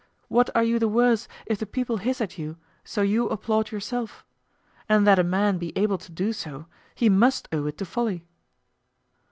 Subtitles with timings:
[0.29, 4.25] What are you the worse if the people hiss at you, so you applaud yourself?
[4.89, 8.25] And that a man be able to do so, he must owe it to folly.